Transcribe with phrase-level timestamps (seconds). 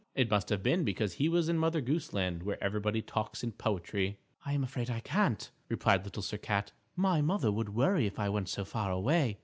[0.15, 3.51] It must have been because he was in Mother Goose Land where everybody talks in
[3.51, 4.17] poetry.
[4.43, 6.71] "I'm afraid I can't," replied Little Sir Cat.
[6.95, 9.37] "My mother would worry if I went so far away."